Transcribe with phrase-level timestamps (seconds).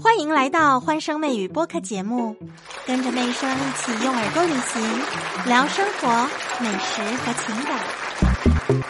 [0.00, 2.36] 欢迎来到欢声妹语播客节目，
[2.86, 5.00] 跟着妹声一起用耳朵旅行，
[5.46, 6.08] 聊生活、
[6.60, 8.82] 美食和情感。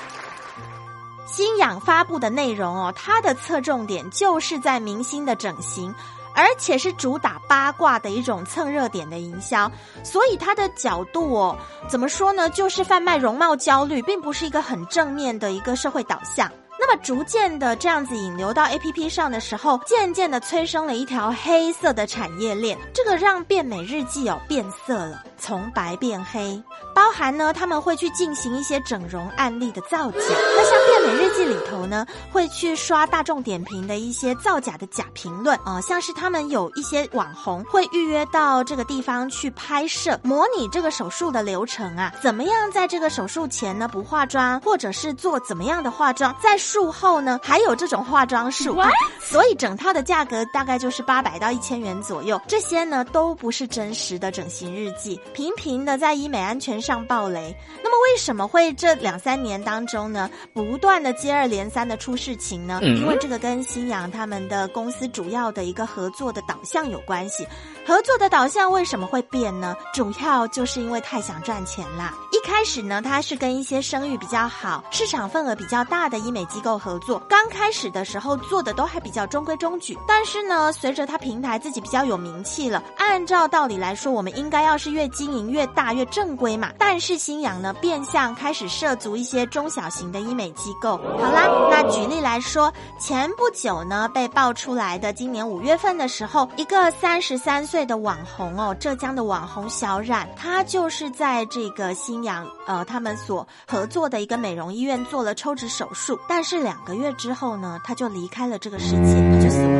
[1.26, 5.94] 新氧发布的内容哦，它的侧重点就是在明星的整形，
[6.34, 9.70] 而且是主打八卦的一种蹭热点的营销，
[10.04, 11.56] 所以它的角度哦，
[11.88, 12.50] 怎么说呢？
[12.50, 16.50] 就是贩卖容貌焦虑，并不是一个很正面的一个社会导向。
[16.84, 26.60] 那么逐渐的这样子引流到 A P P 上的时候，渐渐的催生了一条黑色的产业链，这个让变美日记哦变色了，从白变黑。
[27.02, 30.18] 包含呢，他们会去进行一些整容案例的造假。
[30.20, 48.80] 那像变美日记里头呢，会去刷大众点评的一些造假的假评论啊，像是他们有一些网红会预约到这个地方去拍摄，模拟这个手术的流程啊，怎么样在这个手术前呢不化妆，或者是做怎么样的化妆，在术后呢还有这种化妆术，
[49.18, 52.40] 所以整套的价格大概就是八百到一千元左右。
[52.46, 56.80] 这些呢都不是真实的整形日记，频频的在医美安全。
[56.82, 62.80] 上暴雷，那么为什么会这两三年当中呢，不断的接二连三的出事情呢？
[62.82, 67.46] 因为这个跟新阳他们的公司主要的一个合作的导向有关系。
[67.86, 69.76] 合作的导向为什么会变呢？
[69.94, 72.14] 主要就是因为太想赚钱啦。
[72.32, 77.20] 一开始呢，他是跟一些声誉比较好、市场份额比较大的医美机构合作。
[77.28, 86.72] 刚开始的时候做的都还比较中规中矩，但是呢，随着他平台自己比较有名气了，按照道理来说，我们应该要是越经营越大越正规嘛。
[86.84, 90.98] 但是新阳呢，变相开始涉足一些中小型的医美机构。
[91.18, 97.62] 好啦，那举例来说，前不久呢，被爆出来的，今年五月份的时候，一个三十三。
[97.62, 109.71] 岁的网红哦，浙江的网红小冉，她就是在这个新阳呃他们所合作的一个美容医院做了抽脂手术，但是两个月之后呢，她就离开了这个世界，她就死。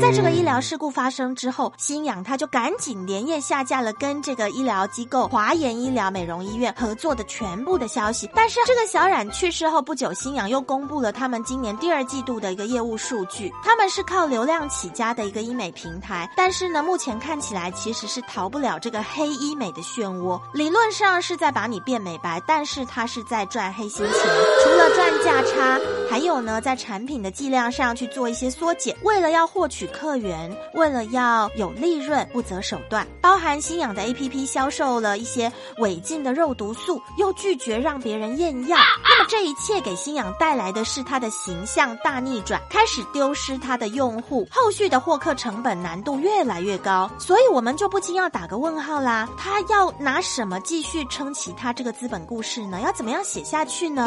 [0.00, 8.30] 在这个医疗事故发生之后，新氧他就赶紧连夜下架了跟这个医疗机构华研医疗美容医院合作的全部的消息。
[8.34, 17.16] 但是这个小冉去世后不久，新氧又公布了他们今年第二季度的一个业务数据，他们是靠流量起家的一个医美平台，但是呢，目前。
[17.18, 24.14] 看起来其实是逃不了这个黑医美的漩涡，理论上是在把你变美白，但是它是在赚黑心钱。
[24.62, 25.80] 除了赚价差，
[26.10, 33.06] 还有呢，在产品的剂量上去做一些缩减，为了要获取客源，为了要有利润，不择手段。
[33.20, 38.76] 包含新氧的 A P P 销售了一些违禁的肉毒素，又拒绝让别人验药。
[39.04, 47.10] 那么这一切给新氧带来的是它的形象大逆转，开始丢失它的用户，后续的获客成本难度越来越高。
[47.18, 49.28] 所以，我们就不禁要打个问号啦。
[49.36, 52.80] 他要拿什么继续撑起他这个资本故事呢？
[52.80, 54.06] 要怎么样写下去呢？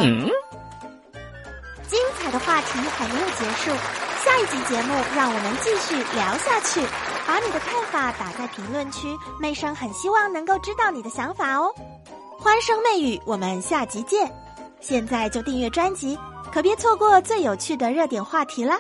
[1.88, 3.72] 精彩的话题还没有结束，
[4.30, 6.80] 下一集节目让我们继续聊下去。
[7.26, 9.08] 把你的看法打在评论区，
[9.40, 11.74] 妹生很希望能够知道你的想法哦。
[12.38, 14.32] 欢声媚语，我们下集见。
[14.80, 16.16] 现在就订阅专辑，
[16.54, 18.76] 可别错过最有趣的热点话题了。